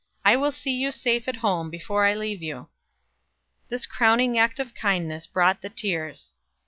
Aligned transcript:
I 0.25 0.35
will 0.35 0.49
see 0.49 0.71
you 0.71 0.91
safe 0.91 1.27
at 1.27 1.35
home 1.45 1.69
before 1.69 2.05
I 2.05 2.15
leave 2.15 2.41
you." 2.41 2.69
This 3.69 3.85
crowning 3.85 4.35
act 4.35 4.59
of 4.59 4.73
kindness 4.73 5.27
brought 5.27 5.61
the 5.61 5.69
tears. 5.69 6.33